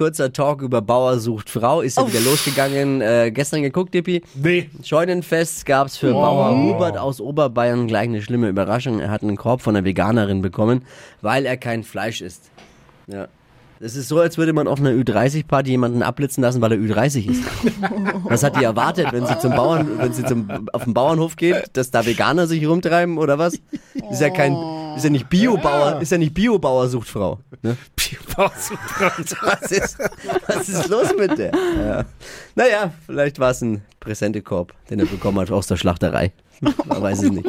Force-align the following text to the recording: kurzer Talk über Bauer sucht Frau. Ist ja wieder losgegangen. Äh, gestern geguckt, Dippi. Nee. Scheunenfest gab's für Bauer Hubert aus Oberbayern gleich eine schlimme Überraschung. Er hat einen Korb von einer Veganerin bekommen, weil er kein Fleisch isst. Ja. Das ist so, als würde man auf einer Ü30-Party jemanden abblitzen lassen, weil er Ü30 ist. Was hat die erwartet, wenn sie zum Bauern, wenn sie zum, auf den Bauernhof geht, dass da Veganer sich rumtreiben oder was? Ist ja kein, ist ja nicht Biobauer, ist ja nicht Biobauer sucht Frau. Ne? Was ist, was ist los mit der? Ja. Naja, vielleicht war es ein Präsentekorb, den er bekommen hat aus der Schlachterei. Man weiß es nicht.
kurzer 0.00 0.32
Talk 0.32 0.62
über 0.62 0.80
Bauer 0.80 1.18
sucht 1.18 1.50
Frau. 1.50 1.82
Ist 1.82 1.98
ja 1.98 2.08
wieder 2.08 2.20
losgegangen. 2.20 3.02
Äh, 3.02 3.30
gestern 3.34 3.60
geguckt, 3.60 3.92
Dippi. 3.92 4.22
Nee. 4.34 4.70
Scheunenfest 4.82 5.66
gab's 5.66 5.98
für 5.98 6.14
Bauer 6.14 6.56
Hubert 6.56 6.96
aus 6.96 7.20
Oberbayern 7.20 7.86
gleich 7.86 8.04
eine 8.04 8.22
schlimme 8.22 8.48
Überraschung. 8.48 9.00
Er 9.00 9.10
hat 9.10 9.22
einen 9.22 9.36
Korb 9.36 9.60
von 9.60 9.76
einer 9.76 9.84
Veganerin 9.84 10.40
bekommen, 10.40 10.86
weil 11.20 11.44
er 11.44 11.58
kein 11.58 11.84
Fleisch 11.84 12.22
isst. 12.22 12.50
Ja. 13.08 13.28
Das 13.78 13.94
ist 13.94 14.08
so, 14.08 14.18
als 14.20 14.38
würde 14.38 14.54
man 14.54 14.68
auf 14.68 14.80
einer 14.80 14.92
Ü30-Party 14.92 15.70
jemanden 15.70 16.02
abblitzen 16.02 16.42
lassen, 16.42 16.62
weil 16.62 16.72
er 16.72 16.78
Ü30 16.78 17.30
ist. 17.30 17.44
Was 18.24 18.42
hat 18.42 18.58
die 18.58 18.64
erwartet, 18.64 19.08
wenn 19.12 19.26
sie 19.26 19.38
zum 19.38 19.52
Bauern, 19.52 19.98
wenn 19.98 20.14
sie 20.14 20.24
zum, 20.24 20.48
auf 20.72 20.84
den 20.84 20.94
Bauernhof 20.94 21.36
geht, 21.36 21.64
dass 21.74 21.90
da 21.90 22.06
Veganer 22.06 22.46
sich 22.46 22.66
rumtreiben 22.66 23.18
oder 23.18 23.38
was? 23.38 23.54
Ist 24.10 24.20
ja 24.20 24.30
kein, 24.30 24.54
ist 24.96 25.04
ja 25.04 25.10
nicht 25.10 25.28
Biobauer, 25.28 26.00
ist 26.00 26.12
ja 26.12 26.18
nicht 26.18 26.34
Biobauer 26.34 26.88
sucht 26.88 27.08
Frau. 27.08 27.38
Ne? 27.62 27.76
Was 28.36 29.70
ist, 29.70 29.98
was 30.46 30.68
ist 30.68 30.88
los 30.88 31.08
mit 31.18 31.36
der? 31.36 31.52
Ja. 31.52 32.04
Naja, 32.54 32.92
vielleicht 33.06 33.38
war 33.38 33.50
es 33.50 33.60
ein 33.60 33.82
Präsentekorb, 33.98 34.72
den 34.88 35.00
er 35.00 35.06
bekommen 35.06 35.38
hat 35.40 35.50
aus 35.50 35.66
der 35.66 35.76
Schlachterei. 35.76 36.32
Man 36.60 37.02
weiß 37.02 37.22
es 37.22 37.30
nicht. 37.30 37.46